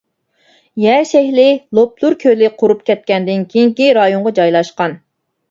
[0.83, 1.45] يەر شەكلى
[1.79, 4.99] لوپنۇر كۆلى قۇرۇپ كەتكەندىن كېيىنكى رايونغا جايلاشقان.